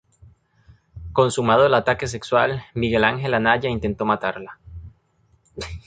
Consumado 1.13 1.67
el 1.67 1.75
ataque 1.75 2.07
sexual, 2.07 2.63
Miguel 2.73 3.03
Ángel 3.03 3.35
Anaya 3.35 3.69
intentó 3.69 4.03
matarla. 4.03 4.59